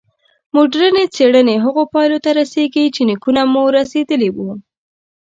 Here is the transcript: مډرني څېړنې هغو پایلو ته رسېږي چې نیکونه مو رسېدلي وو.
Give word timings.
مډرني 0.53 1.05
څېړنې 1.15 1.55
هغو 1.65 1.83
پایلو 1.93 2.17
ته 2.25 2.29
رسېږي 2.39 2.85
چې 2.95 3.01
نیکونه 3.09 3.41
مو 3.51 3.63
رسېدلي 3.77 4.29
وو. 4.31 4.49